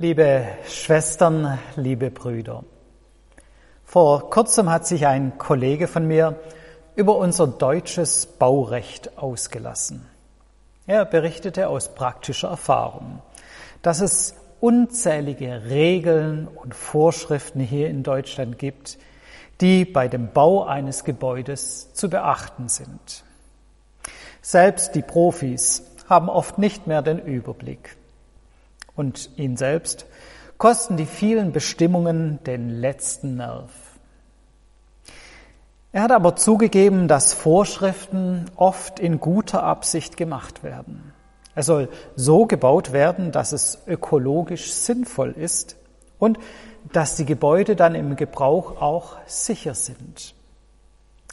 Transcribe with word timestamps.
Liebe 0.00 0.48
Schwestern, 0.66 1.58
liebe 1.76 2.10
Brüder, 2.10 2.64
vor 3.84 4.30
kurzem 4.30 4.70
hat 4.70 4.86
sich 4.86 5.06
ein 5.06 5.36
Kollege 5.36 5.88
von 5.88 6.06
mir 6.06 6.40
über 6.96 7.18
unser 7.18 7.46
deutsches 7.46 8.24
Baurecht 8.24 9.18
ausgelassen. 9.18 10.06
Er 10.86 11.04
berichtete 11.04 11.68
aus 11.68 11.94
praktischer 11.94 12.48
Erfahrung, 12.48 13.20
dass 13.82 14.00
es 14.00 14.34
unzählige 14.58 15.64
Regeln 15.68 16.48
und 16.48 16.74
Vorschriften 16.74 17.60
hier 17.60 17.90
in 17.90 18.02
Deutschland 18.02 18.58
gibt, 18.58 18.96
die 19.60 19.84
bei 19.84 20.08
dem 20.08 20.32
Bau 20.32 20.64
eines 20.64 21.04
Gebäudes 21.04 21.92
zu 21.92 22.08
beachten 22.08 22.70
sind. 22.70 23.22
Selbst 24.40 24.94
die 24.94 25.02
Profis 25.02 25.84
haben 26.08 26.30
oft 26.30 26.56
nicht 26.56 26.86
mehr 26.86 27.02
den 27.02 27.18
Überblick 27.18 27.99
und 29.00 29.30
ihn 29.36 29.56
selbst 29.56 30.06
kosten 30.58 30.98
die 30.98 31.06
vielen 31.06 31.52
Bestimmungen 31.52 32.38
den 32.44 32.68
letzten 32.68 33.36
Nerv. 33.36 33.70
Er 35.90 36.02
hat 36.02 36.12
aber 36.12 36.36
zugegeben, 36.36 37.08
dass 37.08 37.32
Vorschriften 37.32 38.44
oft 38.56 39.00
in 39.00 39.18
guter 39.18 39.62
Absicht 39.62 40.18
gemacht 40.18 40.62
werden. 40.62 41.14
Er 41.54 41.62
soll 41.62 41.88
so 42.14 42.44
gebaut 42.46 42.92
werden, 42.92 43.32
dass 43.32 43.52
es 43.52 43.78
ökologisch 43.86 44.70
sinnvoll 44.72 45.32
ist 45.32 45.76
und 46.18 46.38
dass 46.92 47.16
die 47.16 47.24
Gebäude 47.24 47.74
dann 47.74 47.94
im 47.94 48.14
Gebrauch 48.14 48.80
auch 48.80 49.16
sicher 49.26 49.74
sind. 49.74 50.34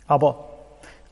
Aber 0.07 0.46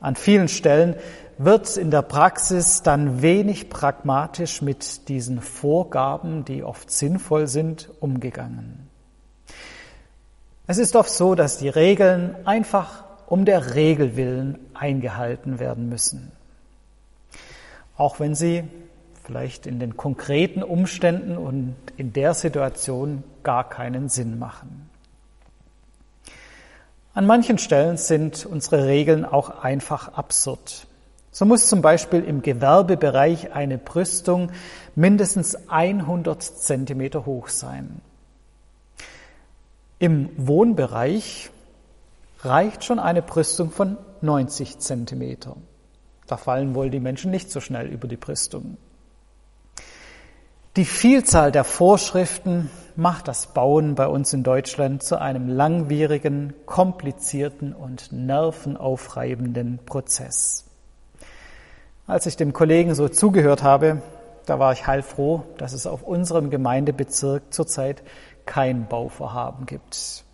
an 0.06 0.14
vielen 0.14 0.46
Stellen 0.46 0.94
wird 1.36 1.76
in 1.76 1.90
der 1.90 2.02
Praxis 2.02 2.82
dann 2.82 3.22
wenig 3.22 3.68
pragmatisch 3.68 4.62
mit 4.62 5.08
diesen 5.08 5.40
Vorgaben, 5.40 6.44
die 6.44 6.62
oft 6.62 6.92
sinnvoll 6.92 7.48
sind, 7.48 7.90
umgegangen. 7.98 8.88
Es 10.68 10.78
ist 10.78 10.94
oft 10.94 11.10
so, 11.10 11.34
dass 11.34 11.58
die 11.58 11.68
Regeln 11.68 12.36
einfach 12.46 13.02
um 13.26 13.44
der 13.44 13.74
Regel 13.74 14.16
willen 14.16 14.60
eingehalten 14.74 15.58
werden 15.58 15.88
müssen. 15.88 16.30
Auch 17.96 18.20
wenn 18.20 18.36
sie 18.36 18.62
vielleicht 19.24 19.66
in 19.66 19.80
den 19.80 19.96
konkreten 19.96 20.62
Umständen 20.62 21.36
und 21.36 21.74
in 21.96 22.12
der 22.12 22.34
Situation 22.34 23.24
gar 23.42 23.68
keinen 23.68 24.08
Sinn 24.08 24.38
machen. 24.38 24.88
An 27.16 27.24
manchen 27.24 27.56
Stellen 27.56 27.96
sind 27.96 28.44
unsere 28.44 28.86
Regeln 28.86 29.24
auch 29.24 29.62
einfach 29.64 30.08
absurd. 30.18 30.86
So 31.32 31.46
muss 31.46 31.66
zum 31.66 31.80
Beispiel 31.80 32.22
im 32.22 32.42
Gewerbebereich 32.42 33.54
eine 33.54 33.78
Brüstung 33.78 34.52
mindestens 34.94 35.56
100 35.70 36.42
Zentimeter 36.42 37.24
hoch 37.24 37.48
sein. 37.48 38.02
Im 39.98 40.28
Wohnbereich 40.36 41.48
reicht 42.40 42.84
schon 42.84 42.98
eine 42.98 43.22
Brüstung 43.22 43.70
von 43.70 43.96
90 44.20 44.78
Zentimeter. 44.78 45.56
Da 46.26 46.36
fallen 46.36 46.74
wohl 46.74 46.90
die 46.90 47.00
Menschen 47.00 47.30
nicht 47.30 47.50
so 47.50 47.60
schnell 47.60 47.86
über 47.86 48.08
die 48.08 48.18
Brüstung. 48.18 48.76
Die 50.76 50.84
Vielzahl 50.84 51.52
der 51.52 51.64
Vorschriften 51.64 52.68
macht 52.96 53.28
das 53.28 53.46
Bauen 53.46 53.94
bei 53.94 54.06
uns 54.06 54.34
in 54.34 54.42
Deutschland 54.42 55.02
zu 55.02 55.18
einem 55.18 55.48
langwierigen, 55.48 56.52
komplizierten 56.66 57.72
und 57.72 58.12
nervenaufreibenden 58.12 59.78
Prozess. 59.86 60.66
Als 62.06 62.26
ich 62.26 62.36
dem 62.36 62.52
Kollegen 62.52 62.94
so 62.94 63.08
zugehört 63.08 63.62
habe, 63.62 64.02
da 64.44 64.58
war 64.58 64.74
ich 64.74 64.86
heilfroh, 64.86 65.44
dass 65.56 65.72
es 65.72 65.86
auf 65.86 66.02
unserem 66.02 66.50
Gemeindebezirk 66.50 67.54
zurzeit 67.54 68.02
kein 68.44 68.86
Bauvorhaben 68.86 69.64
gibt. 69.64 70.24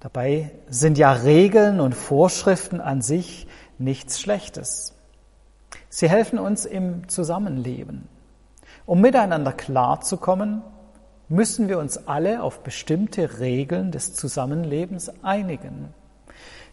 Dabei 0.00 0.50
sind 0.68 0.98
ja 0.98 1.12
Regeln 1.12 1.80
und 1.80 1.94
Vorschriften 1.94 2.82
an 2.82 3.00
sich 3.00 3.46
nichts 3.78 4.20
Schlechtes. 4.20 4.92
Sie 5.88 6.10
helfen 6.10 6.38
uns 6.38 6.66
im 6.66 7.08
Zusammenleben. 7.08 8.19
Um 8.86 9.00
miteinander 9.00 9.52
klarzukommen, 9.52 10.62
müssen 11.28 11.68
wir 11.68 11.78
uns 11.78 12.08
alle 12.08 12.42
auf 12.42 12.62
bestimmte 12.62 13.38
Regeln 13.38 13.92
des 13.92 14.14
Zusammenlebens 14.14 15.12
einigen. 15.22 15.94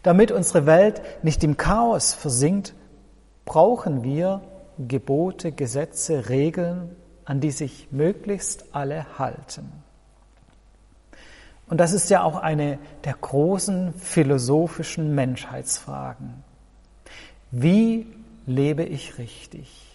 Damit 0.02 0.32
unsere 0.32 0.66
Welt 0.66 1.00
nicht 1.22 1.44
im 1.44 1.56
Chaos 1.56 2.14
versinkt, 2.14 2.74
brauchen 3.44 4.02
wir 4.02 4.42
Gebote, 4.78 5.52
Gesetze, 5.52 6.28
Regeln, 6.28 6.94
an 7.24 7.40
die 7.40 7.50
sich 7.50 7.88
möglichst 7.90 8.74
alle 8.74 9.18
halten. 9.18 9.70
Und 11.68 11.78
das 11.78 11.92
ist 11.92 12.08
ja 12.10 12.22
auch 12.22 12.36
eine 12.36 12.78
der 13.04 13.14
großen 13.14 13.92
philosophischen 13.94 15.14
Menschheitsfragen. 15.14 16.42
Wie 17.50 18.06
lebe 18.46 18.84
ich 18.84 19.18
richtig? 19.18 19.87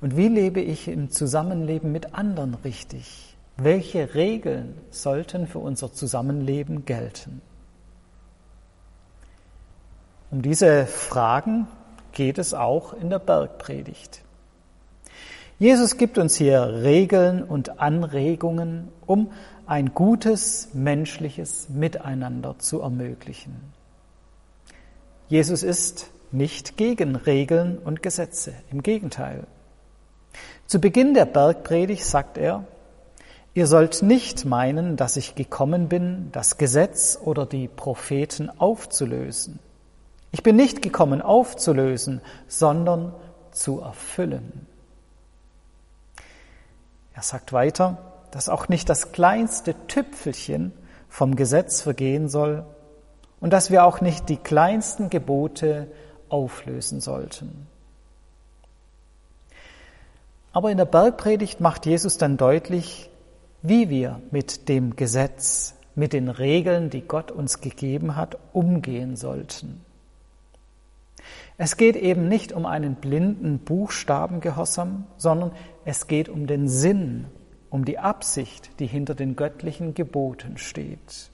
Und 0.00 0.16
wie 0.16 0.28
lebe 0.28 0.60
ich 0.60 0.88
im 0.88 1.10
Zusammenleben 1.10 1.92
mit 1.92 2.14
anderen 2.14 2.54
richtig? 2.64 3.36
Welche 3.56 4.14
Regeln 4.14 4.74
sollten 4.90 5.46
für 5.46 5.58
unser 5.58 5.92
Zusammenleben 5.92 6.86
gelten? 6.86 7.42
Um 10.30 10.42
diese 10.42 10.86
Fragen 10.86 11.66
geht 12.12 12.38
es 12.38 12.54
auch 12.54 12.94
in 12.94 13.10
der 13.10 13.18
Bergpredigt. 13.18 14.22
Jesus 15.58 15.98
gibt 15.98 16.16
uns 16.16 16.36
hier 16.36 16.82
Regeln 16.82 17.42
und 17.42 17.80
Anregungen, 17.80 18.88
um 19.06 19.30
ein 19.66 19.92
gutes 19.92 20.70
menschliches 20.72 21.68
Miteinander 21.68 22.58
zu 22.58 22.80
ermöglichen. 22.80 23.60
Jesus 25.28 25.62
ist 25.62 26.10
nicht 26.32 26.78
gegen 26.78 27.14
Regeln 27.14 27.76
und 27.76 28.02
Gesetze, 28.02 28.54
im 28.70 28.82
Gegenteil. 28.82 29.46
Zu 30.66 30.80
Beginn 30.80 31.14
der 31.14 31.24
Bergpredigt 31.24 32.04
sagt 32.04 32.38
er, 32.38 32.64
ihr 33.54 33.66
sollt 33.66 34.02
nicht 34.02 34.44
meinen, 34.44 34.96
dass 34.96 35.16
ich 35.16 35.34
gekommen 35.34 35.88
bin, 35.88 36.30
das 36.32 36.58
Gesetz 36.58 37.18
oder 37.22 37.46
die 37.46 37.68
Propheten 37.68 38.50
aufzulösen. 38.58 39.58
Ich 40.32 40.42
bin 40.42 40.56
nicht 40.56 40.82
gekommen 40.82 41.22
aufzulösen, 41.22 42.20
sondern 42.46 43.14
zu 43.50 43.80
erfüllen. 43.80 44.66
Er 47.14 47.22
sagt 47.22 47.52
weiter, 47.52 47.98
dass 48.30 48.48
auch 48.48 48.68
nicht 48.68 48.88
das 48.88 49.12
kleinste 49.12 49.74
Tüpfelchen 49.88 50.72
vom 51.08 51.34
Gesetz 51.34 51.82
vergehen 51.82 52.28
soll 52.28 52.64
und 53.40 53.52
dass 53.52 53.70
wir 53.70 53.84
auch 53.84 54.00
nicht 54.00 54.28
die 54.28 54.36
kleinsten 54.36 55.10
Gebote 55.10 55.88
auflösen 56.28 57.00
sollten. 57.00 57.66
Aber 60.52 60.70
in 60.70 60.76
der 60.76 60.84
Bergpredigt 60.84 61.60
macht 61.60 61.86
Jesus 61.86 62.18
dann 62.18 62.36
deutlich, 62.36 63.10
wie 63.62 63.88
wir 63.88 64.20
mit 64.30 64.68
dem 64.68 64.96
Gesetz, 64.96 65.74
mit 65.94 66.12
den 66.12 66.28
Regeln, 66.28 66.90
die 66.90 67.02
Gott 67.02 67.30
uns 67.30 67.60
gegeben 67.60 68.16
hat, 68.16 68.38
umgehen 68.52 69.16
sollten. 69.16 69.84
Es 71.58 71.76
geht 71.76 71.96
eben 71.96 72.26
nicht 72.26 72.52
um 72.52 72.64
einen 72.64 72.94
blinden 72.94 73.58
Buchstabengehorsam, 73.58 75.06
sondern 75.18 75.52
es 75.84 76.06
geht 76.06 76.28
um 76.28 76.46
den 76.46 76.68
Sinn, 76.68 77.26
um 77.68 77.84
die 77.84 77.98
Absicht, 77.98 78.70
die 78.80 78.86
hinter 78.86 79.14
den 79.14 79.36
göttlichen 79.36 79.94
Geboten 79.94 80.56
steht. 80.56 81.30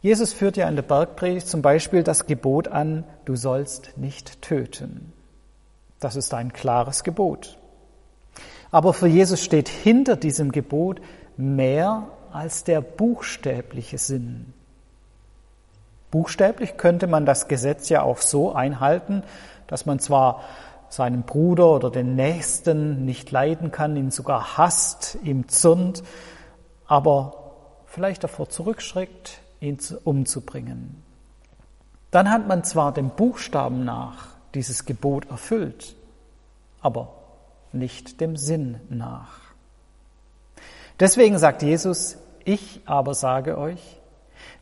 Jesus 0.00 0.32
führt 0.32 0.56
ja 0.56 0.68
in 0.68 0.76
der 0.76 0.82
Bergpredigt 0.82 1.48
zum 1.48 1.62
Beispiel 1.62 2.02
das 2.02 2.26
Gebot 2.26 2.68
an, 2.68 3.04
du 3.24 3.36
sollst 3.36 3.96
nicht 3.96 4.40
töten. 4.40 5.12
Das 6.04 6.16
ist 6.16 6.34
ein 6.34 6.52
klares 6.52 7.02
Gebot. 7.02 7.56
Aber 8.70 8.92
für 8.92 9.06
Jesus 9.06 9.42
steht 9.42 9.70
hinter 9.70 10.16
diesem 10.16 10.52
Gebot 10.52 11.00
mehr 11.38 12.08
als 12.30 12.62
der 12.62 12.82
buchstäbliche 12.82 13.96
Sinn. 13.96 14.52
Buchstäblich 16.10 16.76
könnte 16.76 17.06
man 17.06 17.24
das 17.24 17.48
Gesetz 17.48 17.88
ja 17.88 18.02
auch 18.02 18.18
so 18.18 18.52
einhalten, 18.52 19.22
dass 19.66 19.86
man 19.86 19.98
zwar 19.98 20.42
seinen 20.90 21.22
Bruder 21.22 21.70
oder 21.70 21.90
den 21.90 22.16
Nächsten 22.16 23.06
nicht 23.06 23.30
leiden 23.30 23.72
kann, 23.72 23.96
ihn 23.96 24.10
sogar 24.10 24.58
hasst, 24.58 25.16
ihm 25.22 25.48
zürnt, 25.48 26.02
aber 26.86 27.54
vielleicht 27.86 28.24
davor 28.24 28.50
zurückschreckt, 28.50 29.38
ihn 29.58 29.78
umzubringen. 30.04 31.02
Dann 32.10 32.30
hat 32.30 32.46
man 32.46 32.62
zwar 32.62 32.92
dem 32.92 33.08
Buchstaben 33.08 33.86
nach 33.86 34.34
dieses 34.54 34.84
Gebot 34.84 35.30
erfüllt, 35.30 35.96
aber 36.84 37.14
nicht 37.72 38.20
dem 38.20 38.36
Sinn 38.36 38.80
nach. 38.88 39.40
Deswegen 41.00 41.38
sagt 41.38 41.62
Jesus, 41.62 42.18
ich 42.44 42.80
aber 42.84 43.14
sage 43.14 43.58
euch, 43.58 44.00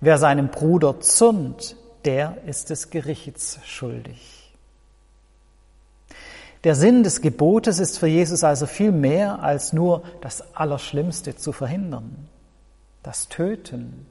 Wer 0.04 0.19
seinem 0.19 0.48
Bruder 0.48 0.98
zürnt, 0.98 1.76
der 2.04 2.38
ist 2.48 2.70
des 2.70 2.90
Gerichts 2.90 3.60
schuldig. 3.64 4.52
Der 6.64 6.74
Sinn 6.74 7.04
des 7.04 7.20
Gebotes 7.20 7.78
ist 7.78 8.00
für 8.00 8.08
Jesus 8.08 8.42
also 8.42 8.66
viel 8.66 8.90
mehr 8.90 9.44
als 9.44 9.72
nur 9.72 10.02
das 10.20 10.56
Allerschlimmste 10.56 11.36
zu 11.36 11.52
verhindern. 11.52 12.28
Das 13.04 13.28
Töten, 13.28 14.06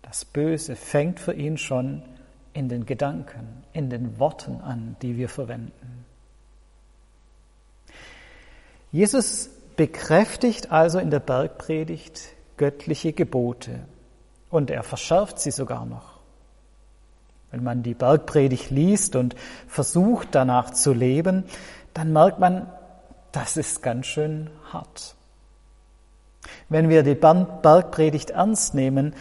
das 0.00 0.24
Böse 0.24 0.74
fängt 0.74 1.20
für 1.20 1.34
ihn 1.34 1.58
schon 1.58 2.02
in 2.54 2.70
den 2.70 2.86
Gedanken, 2.86 3.62
in 3.74 3.90
den 3.90 4.18
Worten 4.18 4.62
an, 4.62 4.96
die 5.02 5.18
wir 5.18 5.28
verwenden. 5.28 6.05
Jesus 8.96 9.50
bekräftigt 9.76 10.72
also 10.72 10.98
in 10.98 11.10
der 11.10 11.20
Bergpredigt 11.20 12.30
göttliche 12.56 13.12
Gebote 13.12 13.80
und 14.48 14.70
er 14.70 14.82
verschärft 14.82 15.38
sie 15.38 15.50
sogar 15.50 15.84
noch. 15.84 16.20
Wenn 17.50 17.62
man 17.62 17.82
die 17.82 17.92
Bergpredigt 17.92 18.70
liest 18.70 19.14
und 19.14 19.36
versucht 19.68 20.28
danach 20.30 20.70
zu 20.70 20.94
leben, 20.94 21.44
dann 21.92 22.14
merkt 22.14 22.38
man, 22.38 22.72
das 23.32 23.58
ist 23.58 23.82
ganz 23.82 24.06
schön 24.06 24.48
hart. 24.72 25.14
Wenn 26.70 26.88
wir 26.88 27.02
die 27.02 27.14
Bergpredigt 27.14 28.30
ernst 28.30 28.74
nehmen, 28.74 29.14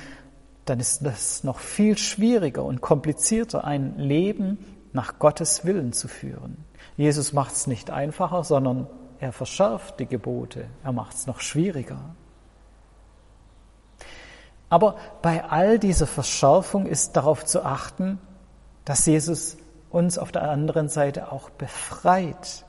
dann 0.63 0.80
ist 0.80 1.06
das 1.06 1.44
noch 1.44 1.60
viel 1.60 1.98
schwieriger 1.98 2.63
und 2.63 2.80
komplizierter, 2.80 3.66
ein 3.66 4.00
Leben 4.00 4.57
nach 4.94 5.19
Gottes 5.19 5.66
Willen 5.66 5.92
zu 5.92 6.07
führen. 6.07 6.63
Jesus 6.95 7.33
macht 7.33 7.56
es 7.56 7.68
nicht 7.68 7.92
einfacher, 7.92 8.45
sondern 8.45 8.88
er 9.19 9.31
verschärft 9.31 10.00
die 10.00 10.06
Gebote, 10.06 10.67
er 10.83 10.91
macht 10.91 11.15
es 11.15 11.27
noch 11.27 11.39
schwieriger. 11.39 12.15
Aber 14.69 14.97
bei 15.21 15.44
all 15.44 15.79
dieser 15.79 16.07
Verschärfung 16.07 16.85
ist 16.85 17.15
darauf 17.15 17.45
zu 17.45 17.63
achten, 17.63 18.19
dass 18.83 19.06
Jesus 19.06 19.57
uns 19.89 20.17
auf 20.17 20.31
der 20.31 20.50
anderen 20.50 20.89
Seite 20.89 21.31
auch 21.31 21.50
befreit. 21.50 22.65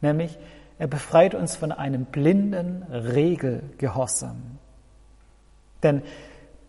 Nämlich, 0.00 0.38
er 0.78 0.86
befreit 0.86 1.34
uns 1.34 1.56
von 1.56 1.72
einem 1.72 2.04
blinden 2.04 2.82
Regelgehorsam. 2.84 4.58
Denn 5.82 6.02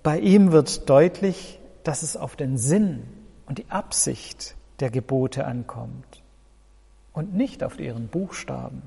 bei 0.02 0.20
ihm 0.20 0.52
wird 0.52 0.90
deutlich, 0.90 1.60
dass 1.84 2.04
es 2.04 2.16
auf 2.16 2.36
den 2.36 2.58
Sinn 2.58 3.04
und 3.46 3.58
die 3.58 3.70
Absicht 3.70 4.56
der 4.80 4.90
Gebote 4.90 5.46
ankommt 5.46 6.24
und 7.14 7.34
nicht 7.34 7.64
auf 7.64 7.80
ihren 7.80 8.08
Buchstaben. 8.08 8.82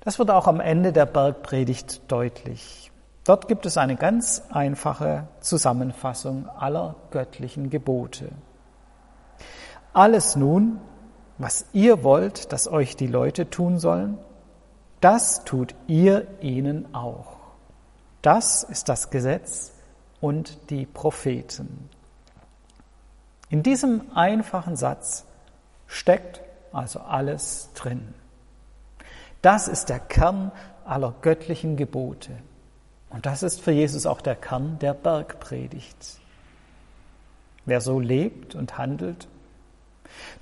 Das 0.00 0.18
wird 0.18 0.30
auch 0.30 0.46
am 0.46 0.60
Ende 0.60 0.92
der 0.92 1.06
Bergpredigt 1.06 2.10
deutlich. 2.10 2.90
Dort 3.24 3.48
gibt 3.48 3.66
es 3.66 3.76
eine 3.76 3.96
ganz 3.96 4.42
einfache 4.50 5.28
Zusammenfassung 5.40 6.48
aller 6.48 6.96
göttlichen 7.10 7.68
Gebote. 7.68 8.30
Alles 9.92 10.36
nun, 10.36 10.80
was 11.36 11.66
ihr 11.72 12.02
wollt, 12.02 12.52
dass 12.52 12.66
euch 12.66 12.96
die 12.96 13.06
Leute 13.06 13.50
tun 13.50 13.78
sollen, 13.78 14.18
das 15.00 15.44
tut 15.44 15.74
ihr 15.86 16.26
ihnen 16.40 16.94
auch. 16.94 17.36
Das 18.22 18.62
ist 18.62 18.88
das 18.88 19.10
Gesetz 19.10 19.72
und 20.20 20.70
die 20.70 20.86
Propheten. 20.86 21.88
In 23.48 23.62
diesem 23.62 24.02
einfachen 24.14 24.76
Satz 24.76 25.24
steckt 25.86 26.40
also 26.72 27.00
alles 27.00 27.70
drin. 27.74 28.14
Das 29.42 29.68
ist 29.68 29.88
der 29.88 30.00
Kern 30.00 30.52
aller 30.84 31.14
göttlichen 31.22 31.76
Gebote. 31.76 32.32
Und 33.10 33.26
das 33.26 33.42
ist 33.42 33.60
für 33.60 33.72
Jesus 33.72 34.06
auch 34.06 34.20
der 34.20 34.36
Kern 34.36 34.78
der 34.80 34.94
Bergpredigt. 34.94 36.18
Wer 37.66 37.80
so 37.80 38.00
lebt 38.00 38.54
und 38.54 38.78
handelt, 38.78 39.28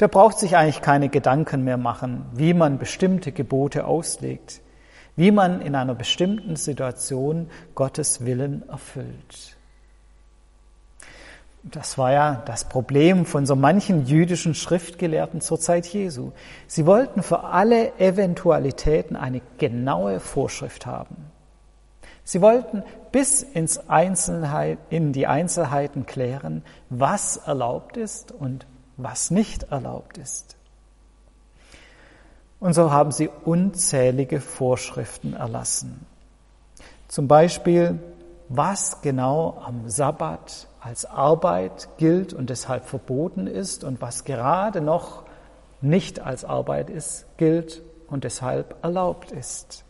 der 0.00 0.08
braucht 0.08 0.38
sich 0.38 0.56
eigentlich 0.56 0.80
keine 0.80 1.08
Gedanken 1.08 1.64
mehr 1.64 1.76
machen, 1.76 2.24
wie 2.32 2.54
man 2.54 2.78
bestimmte 2.78 3.32
Gebote 3.32 3.84
auslegt, 3.84 4.60
wie 5.16 5.30
man 5.30 5.60
in 5.60 5.74
einer 5.74 5.94
bestimmten 5.94 6.56
Situation 6.56 7.50
Gottes 7.74 8.24
Willen 8.24 8.68
erfüllt. 8.68 9.57
Das 11.64 11.99
war 11.99 12.12
ja 12.12 12.43
das 12.46 12.69
Problem 12.69 13.26
von 13.26 13.44
so 13.44 13.56
manchen 13.56 14.06
jüdischen 14.06 14.55
Schriftgelehrten 14.55 15.40
zur 15.40 15.58
Zeit 15.58 15.87
Jesu. 15.87 16.31
Sie 16.66 16.87
wollten 16.87 17.22
für 17.22 17.44
alle 17.44 17.99
Eventualitäten 17.99 19.16
eine 19.16 19.40
genaue 19.58 20.20
Vorschrift 20.20 20.87
haben. 20.87 21.16
Sie 22.22 22.40
wollten 22.40 22.82
bis 23.10 23.43
ins 23.43 23.88
Einzelheit, 23.88 24.78
in 24.90 25.12
die 25.12 25.26
Einzelheiten 25.26 26.06
klären, 26.06 26.62
was 26.90 27.38
erlaubt 27.38 27.96
ist 27.96 28.32
und 28.32 28.66
was 28.96 29.31
nicht 29.31 29.64
erlaubt 29.64 30.19
ist. 30.19 30.56
Und 32.60 32.75
so 32.75 32.90
haben 32.93 33.12
sie 33.12 33.31
unzählige 33.44 34.40
Vorschriften 34.40 35.32
erlassen. 35.34 36.06
Zum 37.08 37.28
Beispiel, 37.28 37.99
was 38.49 39.00
genau 39.00 39.60
am 39.64 39.88
Sabbat 39.88 40.68
als 40.80 41.04
Arbeit 41.04 41.88
gilt 41.98 42.32
und 42.32 42.50
deshalb 42.50 42.84
verboten 42.84 43.46
ist 43.46 43.84
und 43.84 44.00
was 44.00 44.25
gerade 44.25 44.80
noch 44.80 45.25
nicht 45.80 46.20
als 46.20 46.44
Arbeit 46.44 46.90
ist, 46.90 47.26
gilt 47.36 47.82
und 48.08 48.25
deshalb 48.25 48.76
erlaubt 48.82 49.32
ist. 49.32 49.84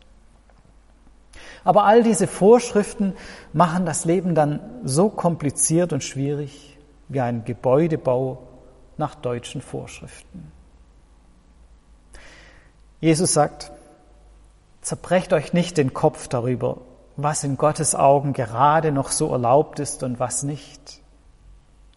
Aber 1.64 1.84
all 1.84 2.02
diese 2.02 2.26
Vorschriften 2.26 3.14
machen 3.52 3.86
das 3.86 4.04
Leben 4.04 4.34
dann 4.34 4.60
so 4.84 5.08
kompliziert 5.08 5.92
und 5.92 6.02
schwierig 6.02 6.78
wie 7.08 7.20
ein 7.20 7.44
Gebäudebau 7.44 8.42
nach 8.96 9.14
deutschen 9.14 9.60
Vorschriften. 9.60 10.52
Jesus 13.00 13.32
sagt, 13.32 13.70
zerbrecht 14.80 15.32
euch 15.32 15.52
nicht 15.52 15.76
den 15.76 15.94
Kopf 15.94 16.28
darüber, 16.28 16.78
was 17.20 17.42
in 17.42 17.56
Gottes 17.56 17.96
Augen 17.96 18.32
gerade 18.32 18.92
noch 18.92 19.10
so 19.10 19.32
erlaubt 19.32 19.80
ist 19.80 20.04
und 20.04 20.20
was 20.20 20.44
nicht. 20.44 21.02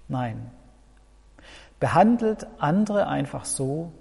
Nein, 0.07 0.49
behandelt 1.79 2.47
andere 2.57 3.05
einfach 3.07 3.45
so, 3.45 3.91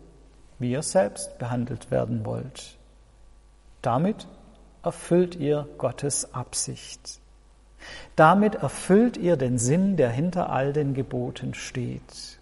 wie 0.58 0.72
ihr 0.72 0.82
selbst 0.82 1.38
behandelt 1.38 1.90
werden 1.90 2.25
wollt. 2.25 2.78
Damit 3.82 4.26
erfüllt 4.82 5.37
ihr 5.37 5.69
Gottes 5.76 6.32
Absicht. 6.32 7.20
Damit 8.17 8.55
erfüllt 8.55 9.19
ihr 9.19 9.37
den 9.37 9.58
Sinn, 9.58 9.96
der 9.96 10.08
hinter 10.08 10.49
all 10.49 10.72
den 10.72 10.94
Geboten 10.94 11.52
steht. 11.52 12.38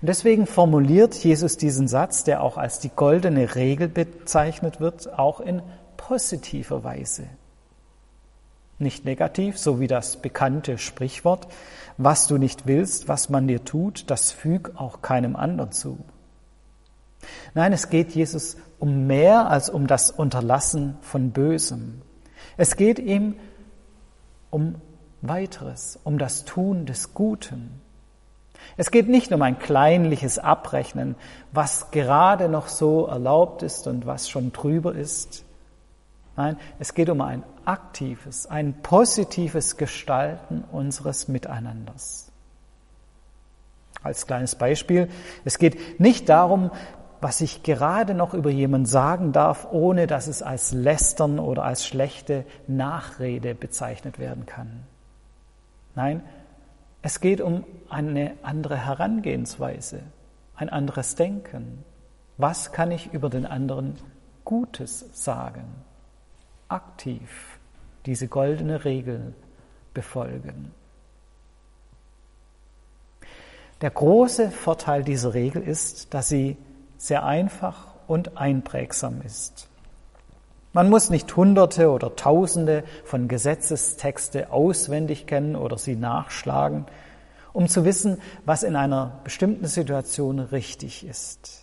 Und 0.00 0.08
deswegen 0.08 0.46
formuliert 0.46 1.14
Jesus 1.14 1.56
diesen 1.56 1.86
Satz, 1.86 2.24
der 2.24 2.42
auch 2.42 2.56
als 2.56 2.80
die 2.80 2.90
goldene 2.90 3.54
Regel 3.54 3.88
bezeichnet 3.88 4.80
wird, 4.80 5.16
auch 5.16 5.38
in 5.38 5.62
positiver 6.02 6.82
Weise. 6.82 7.28
Nicht 8.80 9.04
negativ, 9.04 9.56
so 9.56 9.78
wie 9.78 9.86
das 9.86 10.16
bekannte 10.16 10.76
Sprichwort, 10.76 11.46
was 11.96 12.26
du 12.26 12.38
nicht 12.38 12.66
willst, 12.66 13.06
was 13.06 13.28
man 13.28 13.46
dir 13.46 13.64
tut, 13.64 14.10
das 14.10 14.32
füg 14.32 14.72
auch 14.74 15.00
keinem 15.00 15.36
anderen 15.36 15.70
zu. 15.70 15.98
Nein, 17.54 17.72
es 17.72 17.88
geht 17.88 18.16
Jesus 18.16 18.56
um 18.80 19.06
mehr 19.06 19.48
als 19.48 19.70
um 19.70 19.86
das 19.86 20.10
Unterlassen 20.10 20.96
von 21.02 21.30
Bösem. 21.30 22.02
Es 22.56 22.74
geht 22.74 22.98
ihm 22.98 23.36
um 24.50 24.74
weiteres, 25.20 26.00
um 26.02 26.18
das 26.18 26.44
Tun 26.44 26.84
des 26.84 27.14
Guten. 27.14 27.80
Es 28.76 28.90
geht 28.90 29.08
nicht 29.08 29.32
um 29.32 29.40
ein 29.42 29.60
kleinliches 29.60 30.40
Abrechnen, 30.40 31.14
was 31.52 31.92
gerade 31.92 32.48
noch 32.48 32.66
so 32.66 33.06
erlaubt 33.06 33.62
ist 33.62 33.86
und 33.86 34.04
was 34.04 34.28
schon 34.28 34.52
drüber 34.52 34.96
ist. 34.96 35.44
Nein, 36.36 36.56
es 36.78 36.94
geht 36.94 37.10
um 37.10 37.20
ein 37.20 37.44
aktives, 37.64 38.46
ein 38.46 38.82
positives 38.82 39.76
Gestalten 39.76 40.64
unseres 40.72 41.28
Miteinanders. 41.28 42.30
Als 44.02 44.26
kleines 44.26 44.56
Beispiel, 44.56 45.08
es 45.44 45.58
geht 45.58 46.00
nicht 46.00 46.28
darum, 46.28 46.70
was 47.20 47.40
ich 47.40 47.62
gerade 47.62 48.14
noch 48.14 48.34
über 48.34 48.50
jemanden 48.50 48.86
sagen 48.86 49.32
darf, 49.32 49.68
ohne 49.70 50.08
dass 50.08 50.26
es 50.26 50.42
als 50.42 50.72
Lästern 50.72 51.38
oder 51.38 51.62
als 51.62 51.86
schlechte 51.86 52.44
Nachrede 52.66 53.54
bezeichnet 53.54 54.18
werden 54.18 54.44
kann. 54.44 54.84
Nein, 55.94 56.22
es 57.02 57.20
geht 57.20 57.40
um 57.40 57.64
eine 57.88 58.32
andere 58.42 58.76
Herangehensweise, 58.76 60.00
ein 60.56 60.68
anderes 60.68 61.14
Denken. 61.14 61.84
Was 62.38 62.72
kann 62.72 62.90
ich 62.90 63.12
über 63.12 63.30
den 63.30 63.46
anderen 63.46 63.94
Gutes 64.44 65.04
sagen? 65.12 65.64
Aktiv 66.72 67.58
diese 68.06 68.28
goldene 68.28 68.84
Regel 68.84 69.34
befolgen. 69.94 70.72
Der 73.80 73.90
große 73.90 74.50
Vorteil 74.50 75.02
dieser 75.04 75.34
Regel 75.34 75.62
ist, 75.62 76.14
dass 76.14 76.28
sie 76.28 76.56
sehr 76.98 77.24
einfach 77.24 77.94
und 78.06 78.36
einprägsam 78.36 79.22
ist. 79.22 79.68
Man 80.72 80.88
muss 80.88 81.10
nicht 81.10 81.36
Hunderte 81.36 81.90
oder 81.90 82.16
Tausende 82.16 82.84
von 83.04 83.28
Gesetzestexte 83.28 84.50
auswendig 84.52 85.26
kennen 85.26 85.56
oder 85.56 85.76
sie 85.76 85.96
nachschlagen, 85.96 86.86
um 87.52 87.68
zu 87.68 87.84
wissen, 87.84 88.22
was 88.46 88.62
in 88.62 88.76
einer 88.76 89.20
bestimmten 89.24 89.66
Situation 89.66 90.38
richtig 90.38 91.06
ist. 91.06 91.61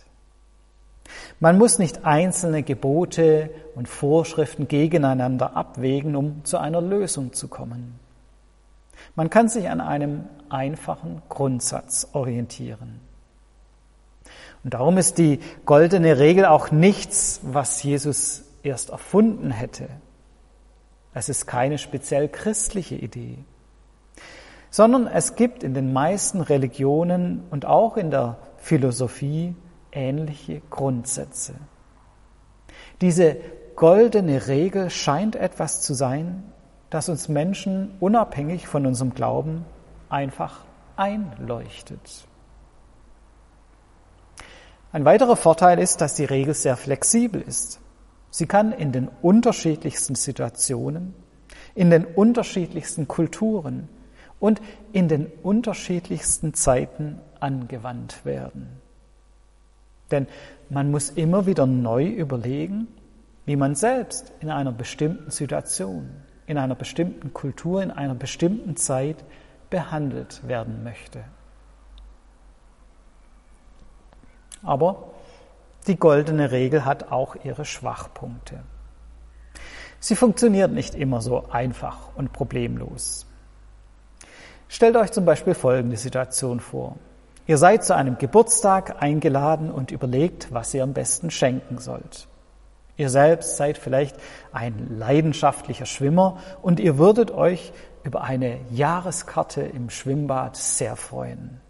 Man 1.38 1.58
muss 1.58 1.78
nicht 1.78 2.04
einzelne 2.04 2.62
Gebote 2.62 3.50
und 3.74 3.88
Vorschriften 3.88 4.68
gegeneinander 4.68 5.56
abwägen, 5.56 6.16
um 6.16 6.44
zu 6.44 6.58
einer 6.58 6.80
Lösung 6.80 7.32
zu 7.32 7.48
kommen. 7.48 7.98
Man 9.14 9.30
kann 9.30 9.48
sich 9.48 9.68
an 9.68 9.80
einem 9.80 10.24
einfachen 10.48 11.22
Grundsatz 11.28 12.08
orientieren. 12.12 13.00
Und 14.62 14.74
darum 14.74 14.98
ist 14.98 15.18
die 15.18 15.40
goldene 15.64 16.18
Regel 16.18 16.44
auch 16.44 16.70
nichts, 16.70 17.40
was 17.42 17.82
Jesus 17.82 18.44
erst 18.62 18.90
erfunden 18.90 19.50
hätte. 19.50 19.88
Es 21.14 21.28
ist 21.28 21.46
keine 21.46 21.78
speziell 21.78 22.28
christliche 22.28 22.94
Idee, 22.94 23.38
sondern 24.70 25.06
es 25.06 25.34
gibt 25.34 25.64
in 25.64 25.74
den 25.74 25.92
meisten 25.92 26.40
Religionen 26.40 27.42
und 27.50 27.66
auch 27.66 27.96
in 27.96 28.10
der 28.10 28.36
Philosophie 28.58 29.54
ähnliche 29.92 30.62
Grundsätze. 30.70 31.54
Diese 33.00 33.36
goldene 33.76 34.46
Regel 34.46 34.90
scheint 34.90 35.36
etwas 35.36 35.82
zu 35.82 35.94
sein, 35.94 36.44
das 36.90 37.08
uns 37.08 37.28
Menschen 37.28 37.94
unabhängig 38.00 38.66
von 38.66 38.84
unserem 38.84 39.14
Glauben 39.14 39.64
einfach 40.08 40.64
einleuchtet. 40.96 42.26
Ein 44.92 45.04
weiterer 45.04 45.36
Vorteil 45.36 45.78
ist, 45.78 46.00
dass 46.00 46.14
die 46.14 46.24
Regel 46.24 46.52
sehr 46.52 46.76
flexibel 46.76 47.40
ist. 47.40 47.80
Sie 48.30 48.46
kann 48.46 48.72
in 48.72 48.92
den 48.92 49.08
unterschiedlichsten 49.22 50.16
Situationen, 50.16 51.14
in 51.74 51.90
den 51.90 52.04
unterschiedlichsten 52.04 53.06
Kulturen 53.06 53.88
und 54.40 54.60
in 54.92 55.08
den 55.08 55.26
unterschiedlichsten 55.42 56.54
Zeiten 56.54 57.20
angewandt 57.38 58.24
werden. 58.24 58.80
Denn 60.10 60.26
man 60.68 60.90
muss 60.90 61.10
immer 61.10 61.46
wieder 61.46 61.66
neu 61.66 62.06
überlegen, 62.06 62.88
wie 63.46 63.56
man 63.56 63.74
selbst 63.74 64.32
in 64.40 64.50
einer 64.50 64.72
bestimmten 64.72 65.30
Situation, 65.30 66.08
in 66.46 66.58
einer 66.58 66.74
bestimmten 66.74 67.32
Kultur, 67.32 67.82
in 67.82 67.90
einer 67.90 68.14
bestimmten 68.14 68.76
Zeit 68.76 69.24
behandelt 69.70 70.46
werden 70.46 70.84
möchte. 70.84 71.24
Aber 74.62 75.10
die 75.86 75.96
goldene 75.96 76.50
Regel 76.50 76.84
hat 76.84 77.10
auch 77.10 77.36
ihre 77.44 77.64
Schwachpunkte. 77.64 78.60
Sie 79.98 80.16
funktioniert 80.16 80.72
nicht 80.72 80.94
immer 80.94 81.20
so 81.20 81.48
einfach 81.50 82.14
und 82.16 82.32
problemlos. 82.32 83.26
Stellt 84.68 84.96
euch 84.96 85.12
zum 85.12 85.24
Beispiel 85.24 85.54
folgende 85.54 85.96
Situation 85.96 86.60
vor. 86.60 86.96
Ihr 87.50 87.58
seid 87.58 87.82
zu 87.82 87.96
einem 87.96 88.16
Geburtstag 88.16 89.02
eingeladen 89.02 89.72
und 89.72 89.90
überlegt, 89.90 90.54
was 90.54 90.72
ihr 90.72 90.84
am 90.84 90.92
besten 90.92 91.32
schenken 91.32 91.78
sollt. 91.78 92.28
Ihr 92.96 93.10
selbst 93.10 93.56
seid 93.56 93.76
vielleicht 93.76 94.14
ein 94.52 94.96
leidenschaftlicher 94.96 95.84
Schwimmer 95.84 96.38
und 96.62 96.78
ihr 96.78 96.96
würdet 96.96 97.32
euch 97.32 97.72
über 98.04 98.22
eine 98.22 98.60
Jahreskarte 98.70 99.62
im 99.62 99.90
Schwimmbad 99.90 100.54
sehr 100.54 100.94
freuen. 100.94 101.60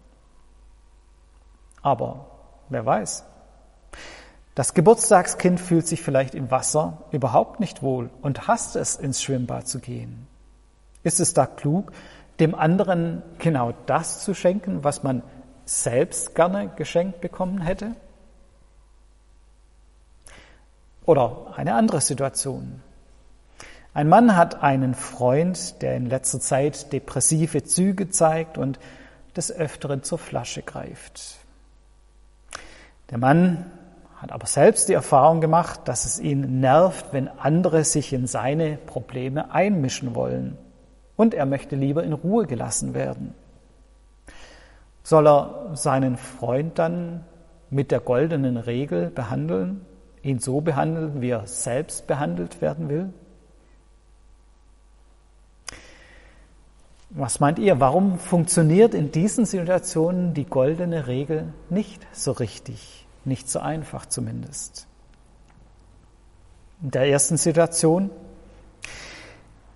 Aber 1.81 2.27
wer 2.69 2.85
weiß, 2.85 3.25
das 4.53 4.75
Geburtstagskind 4.75 5.59
fühlt 5.59 5.87
sich 5.87 6.03
vielleicht 6.03 6.35
im 6.35 6.51
Wasser 6.51 7.05
überhaupt 7.09 7.59
nicht 7.59 7.81
wohl 7.81 8.11
und 8.21 8.47
hasst 8.47 8.75
es, 8.75 8.97
ins 8.97 9.23
Schwimmbad 9.23 9.67
zu 9.67 9.79
gehen. 9.79 10.27
Ist 11.01 11.19
es 11.19 11.33
da 11.33 11.47
klug, 11.47 11.91
dem 12.39 12.53
anderen 12.53 13.23
genau 13.39 13.73
das 13.87 14.23
zu 14.23 14.35
schenken, 14.35 14.83
was 14.83 15.01
man 15.01 15.23
selbst 15.65 16.35
gerne 16.35 16.69
geschenkt 16.75 17.21
bekommen 17.21 17.61
hätte? 17.61 17.95
Oder 21.05 21.53
eine 21.55 21.73
andere 21.75 22.01
Situation. 22.01 22.81
Ein 23.93 24.07
Mann 24.07 24.37
hat 24.37 24.63
einen 24.63 24.93
Freund, 24.93 25.81
der 25.81 25.97
in 25.97 26.05
letzter 26.05 26.39
Zeit 26.39 26.93
depressive 26.93 27.63
Züge 27.63 28.09
zeigt 28.09 28.57
und 28.57 28.79
des 29.35 29.51
Öfteren 29.51 30.03
zur 30.03 30.17
Flasche 30.17 30.61
greift. 30.61 31.35
Der 33.09 33.17
Mann 33.17 33.69
hat 34.15 34.31
aber 34.31 34.45
selbst 34.45 34.87
die 34.87 34.93
Erfahrung 34.93 35.41
gemacht, 35.41 35.81
dass 35.85 36.05
es 36.05 36.19
ihn 36.19 36.61
nervt, 36.61 37.07
wenn 37.11 37.27
andere 37.27 37.83
sich 37.83 38.13
in 38.13 38.27
seine 38.27 38.77
Probleme 38.77 39.51
einmischen 39.51 40.15
wollen. 40.15 40.57
Und 41.17 41.33
er 41.33 41.45
möchte 41.45 41.75
lieber 41.75 42.03
in 42.03 42.13
Ruhe 42.13 42.45
gelassen 42.45 42.93
werden. 42.93 43.33
Soll 45.03 45.27
er 45.27 45.71
seinen 45.73 46.17
Freund 46.17 46.77
dann 46.77 47.23
mit 47.69 47.91
der 47.91 47.99
goldenen 47.99 48.57
Regel 48.57 49.09
behandeln, 49.09 49.85
ihn 50.21 50.39
so 50.39 50.61
behandeln, 50.61 51.21
wie 51.21 51.29
er 51.29 51.47
selbst 51.47 52.05
behandelt 52.07 52.61
werden 52.61 52.89
will? 52.89 53.13
Was 57.13 57.41
meint 57.41 57.59
ihr? 57.59 57.79
Warum 57.81 58.19
funktioniert 58.19 58.93
in 58.93 59.11
diesen 59.11 59.45
Situationen 59.45 60.33
die 60.33 60.45
goldene 60.45 61.07
Regel 61.07 61.53
nicht 61.69 62.07
so 62.13 62.31
richtig, 62.31 63.05
nicht 63.25 63.49
so 63.49 63.59
einfach 63.59 64.05
zumindest? 64.05 64.87
In 66.81 66.91
der 66.91 67.09
ersten 67.09 67.35
Situation, 67.35 68.09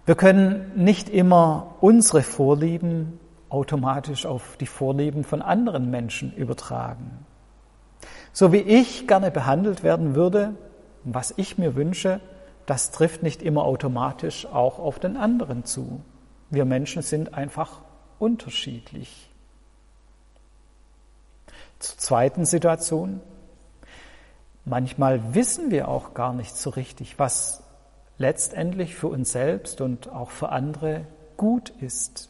wir 0.06 0.16
können 0.16 0.72
nicht 0.76 1.10
immer 1.10 1.76
unsere 1.82 2.22
Vorlieben 2.22 3.20
automatisch 3.50 4.26
auf 4.26 4.58
die 4.58 4.68
Vorlieben 4.68 5.24
von 5.24 5.42
anderen 5.42 5.90
Menschen 5.90 6.34
übertragen. 6.36 7.26
So 8.34 8.52
wie 8.52 8.58
ich 8.58 9.08
gerne 9.08 9.32
behandelt 9.32 9.84
werden 9.84 10.16
würde, 10.16 10.56
was 11.04 11.34
ich 11.38 11.58
mir 11.58 11.76
wünsche, 11.76 12.20
das 12.66 12.92
trifft 12.92 13.24
nicht 13.24 13.42
immer 13.42 13.64
automatisch 13.64 14.46
auch 14.46 14.80
auf 14.80 15.00
den 15.00 15.18
anderen 15.18 15.66
zu. 15.66 16.02
Wir 16.50 16.66
Menschen 16.66 17.02
sind 17.02 17.34
einfach 17.34 17.82
unterschiedlich. 18.20 19.30
Zur 21.80 21.98
zweiten 21.98 22.46
Situation. 22.46 23.22
Manchmal 24.64 25.36
wissen 25.36 25.70
wir 25.70 25.88
auch 25.88 26.16
gar 26.16 26.34
nicht 26.34 26.58
so 26.58 26.72
richtig, 26.72 27.20
was 27.20 27.64
letztendlich 28.18 28.96
für 28.96 29.08
uns 29.08 29.32
selbst 29.32 29.82
und 29.82 30.10
auch 30.10 30.32
für 30.32 30.50
andere 30.50 31.06
gut 31.38 31.70
ist. 31.82 32.30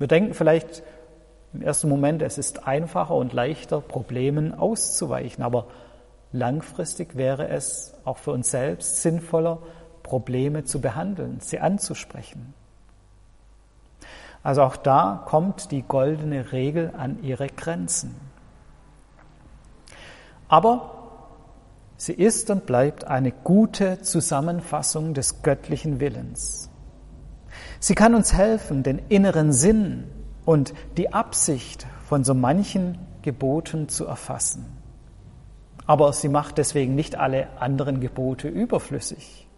Wir 0.00 0.06
denken 0.06 0.32
vielleicht 0.32 0.82
im 1.52 1.60
ersten 1.60 1.90
Moment, 1.90 2.22
es 2.22 2.38
ist 2.38 2.66
einfacher 2.66 3.14
und 3.14 3.34
leichter, 3.34 3.82
Problemen 3.82 4.54
auszuweichen, 4.54 5.44
aber 5.44 5.66
langfristig 6.32 7.16
wäre 7.18 7.48
es 7.48 7.92
auch 8.06 8.16
für 8.16 8.32
uns 8.32 8.50
selbst 8.50 9.02
sinnvoller, 9.02 9.58
Probleme 10.02 10.64
zu 10.64 10.80
behandeln, 10.80 11.40
sie 11.40 11.60
anzusprechen. 11.60 12.54
Also 14.42 14.62
auch 14.62 14.76
da 14.76 15.22
kommt 15.26 15.70
die 15.70 15.82
goldene 15.82 16.52
Regel 16.52 16.94
an 16.96 17.22
ihre 17.22 17.48
Grenzen. 17.48 18.16
Aber 20.48 20.94
sie 21.98 22.14
ist 22.14 22.48
und 22.48 22.64
bleibt 22.64 23.04
eine 23.04 23.32
gute 23.32 24.00
Zusammenfassung 24.00 25.12
des 25.12 25.42
göttlichen 25.42 26.00
Willens. 26.00 26.69
Sie 27.80 27.94
kann 27.94 28.14
uns 28.14 28.34
helfen, 28.34 28.82
den 28.82 29.00
inneren 29.08 29.52
Sinn 29.52 30.04
und 30.44 30.74
die 30.98 31.12
Absicht 31.12 31.86
von 32.06 32.24
so 32.24 32.34
manchen 32.34 32.98
Geboten 33.22 33.88
zu 33.88 34.04
erfassen. 34.06 34.66
Aber 35.86 36.12
sie 36.12 36.28
macht 36.28 36.58
deswegen 36.58 36.94
nicht 36.94 37.16
alle 37.16 37.48
anderen 37.58 38.00
Gebote 38.00 38.48
überflüssig. 38.48 39.48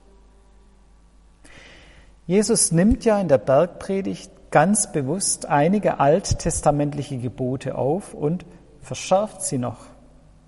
Jesus 2.26 2.70
nimmt 2.70 3.04
ja 3.04 3.20
in 3.20 3.26
der 3.26 3.38
Bergpredigt 3.38 4.30
ganz 4.52 4.92
bewusst 4.92 5.46
einige 5.46 5.98
alttestamentliche 5.98 7.18
Gebote 7.18 7.74
auf 7.74 8.14
und 8.14 8.46
verschärft 8.80 9.42
sie 9.42 9.58
noch, 9.58 9.78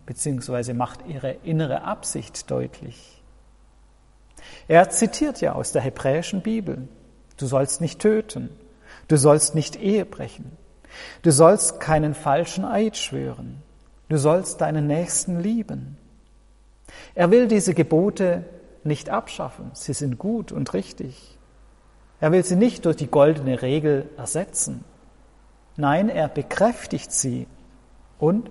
beziehungsweise 0.07 0.75
macht 0.75 1.01
ihre 1.09 1.33
innere 1.43 1.83
Absicht 1.83 2.51
deutlich. 2.51 3.23
Er 4.69 4.91
zitiert 4.91 5.41
ja 5.41 5.55
aus 5.55 5.73
der 5.73 5.83
hebräischen 5.83 6.43
Bibel. 6.43 6.87
Du 7.37 7.47
sollst 7.47 7.81
nicht 7.81 8.01
töten. 8.01 8.51
Du 9.09 9.17
sollst 9.17 9.55
nicht 9.55 9.77
Ehe 9.77 10.05
brechen. 10.05 10.53
Du 11.23 11.31
sollst 11.31 11.81
keinen 11.81 12.15
falschen 12.15 12.65
Eid 12.65 12.97
schwören. 12.97 13.63
Du 14.09 14.19
sollst 14.19 14.61
deinen 14.61 14.87
Nächsten 14.87 15.41
lieben. 15.41 15.97
Er 17.15 17.31
will 17.31 17.49
diese 17.49 17.75
Gebote 17.75 18.45
nicht 18.85 19.11
abschaffen. 19.11 19.71
Sie 19.73 19.93
sind 19.93 20.19
gut 20.19 20.53
und 20.53 20.73
richtig. 20.75 21.39
Er 22.21 22.33
will 22.33 22.45
sie 22.45 22.57
nicht 22.57 22.85
durch 22.85 22.97
die 22.97 23.07
goldene 23.07 23.63
Regel 23.63 24.09
ersetzen. 24.17 24.85
Nein, 25.77 26.09
er 26.09 26.29
bekräftigt 26.29 27.11
sie 27.11 27.47
und 28.19 28.51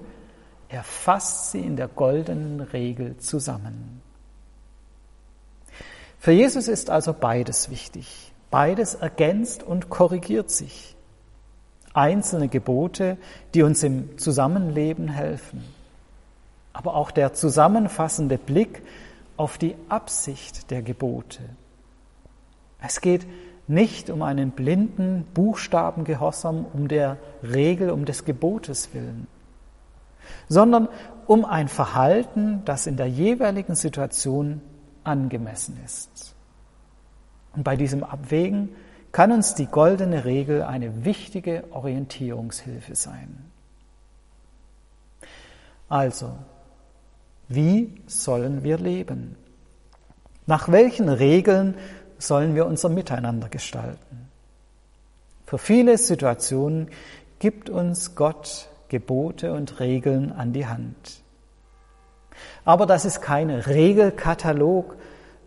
er 0.67 0.83
fasst 0.83 1.51
sie 1.51 1.61
in 1.61 1.75
der 1.75 1.87
goldenen 1.87 2.59
Regel 2.59 3.17
zusammen. 3.17 4.01
Für 6.19 6.31
Jesus 6.31 6.67
ist 6.67 6.89
also 6.89 7.13
beides 7.13 7.69
wichtig. 7.69 8.32
Beides 8.53 8.93
ergänzt 8.93 9.63
und 9.63 9.89
korrigiert 9.89 10.51
sich. 10.51 10.95
einzelne 11.95 12.49
Gebote, 12.49 13.17
die 13.55 13.63
uns 13.63 13.81
im 13.81 14.19
Zusammenleben 14.19 15.07
helfen, 15.07 15.63
aber 16.71 16.95
auch 16.95 17.09
der 17.09 17.33
zusammenfassende 17.33 18.37
Blick 18.37 18.83
auf 19.37 19.57
die 19.57 19.75
Absicht 19.89 20.69
der 20.69 20.83
Gebote. 20.83 21.41
Es 22.79 23.01
geht 23.01 23.25
nicht 23.67 24.11
um 24.11 24.21
einen 24.21 24.51
blinden 24.51 25.25
Buchstabengehorsam 25.33 26.65
um 26.73 26.87
der 26.87 27.17
Regel, 27.41 27.89
um 27.89 28.05
des 28.05 28.23
Gebotes 28.23 28.93
willen, 28.93 29.27
sondern 30.47 30.89
um 31.25 31.43
ein 31.43 31.69
Verhalten, 31.69 32.61
das 32.65 32.85
in 32.85 32.97
der 32.97 33.07
jeweiligen 33.07 33.73
Situation 33.73 34.61
angemessen 35.03 35.79
ist. 35.83 36.35
Und 37.55 37.63
bei 37.63 37.75
diesem 37.75 38.03
Abwägen 38.03 38.69
kann 39.11 39.31
uns 39.31 39.53
die 39.53 39.67
goldene 39.67 40.25
Regel 40.25 40.63
eine 40.63 41.05
wichtige 41.05 41.65
Orientierungshilfe 41.71 42.95
sein. 42.95 43.45
Also, 45.87 46.35
wie 47.47 48.01
sollen 48.07 48.63
wir 48.63 48.79
leben? 48.79 49.35
Nach 50.47 50.71
welchen 50.71 51.09
Regeln 51.09 51.75
sollen 52.17 52.55
wir 52.55 52.65
unser 52.65 52.89
Miteinander 52.89 53.49
gestalten? 53.49 54.29
Für 55.45 55.59
viele 55.59 55.97
Situationen 55.97 56.89
gibt 57.37 57.69
uns 57.69 58.15
Gott 58.15 58.69
Gebote 58.87 59.53
und 59.53 59.79
Regeln 59.79 60.31
an 60.31 60.53
die 60.53 60.65
Hand. 60.65 61.21
Aber 62.65 62.85
das 62.85 63.05
ist 63.05 63.21
kein 63.21 63.49
Regelkatalog, 63.49 64.95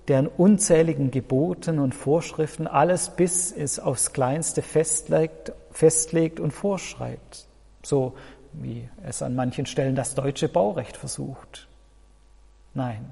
der 0.09 0.21
in 0.21 0.27
unzähligen 0.29 1.11
Geboten 1.11 1.79
und 1.79 1.95
Vorschriften 1.95 2.67
alles 2.67 3.11
bis 3.11 3.53
es 3.53 3.79
aufs 3.79 4.13
Kleinste 4.13 4.63
festlegt, 4.63 5.53
festlegt 5.71 6.41
und 6.41 6.53
vorschreibt, 6.53 7.47
so 7.83 8.15
wie 8.53 8.89
es 9.05 9.23
an 9.23 9.35
manchen 9.35 9.67
Stellen 9.67 9.97
das 9.97 10.15
deutsche 10.15 10.49
Baurecht 10.49 10.97
versucht. 10.97 11.69
Nein, 12.75 13.05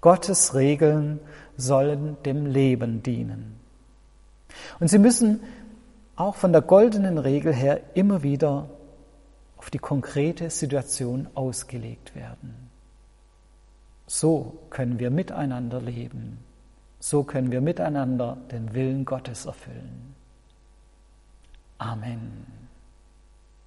Gottes 0.00 0.54
Regeln 0.54 1.20
sollen 1.56 2.16
dem 2.24 2.46
Leben 2.46 3.02
dienen. 3.02 3.58
Und 4.78 4.88
sie 4.88 4.98
müssen 4.98 5.40
auch 6.14 6.36
von 6.36 6.52
der 6.52 6.62
goldenen 6.62 7.18
Regel 7.18 7.52
her 7.52 7.80
immer 7.94 8.22
wieder 8.22 8.70
auf 9.56 9.70
die 9.70 9.78
konkrete 9.78 10.50
Situation 10.50 11.28
ausgelegt 11.34 12.14
werden. 12.14 12.65
So 14.06 14.58
können 14.70 14.98
wir 14.98 15.10
miteinander 15.10 15.80
leben. 15.80 16.38
So 17.00 17.24
können 17.24 17.50
wir 17.50 17.60
miteinander 17.60 18.36
den 18.50 18.74
Willen 18.74 19.04
Gottes 19.04 19.46
erfüllen. 19.46 20.14
Amen. 21.78 22.46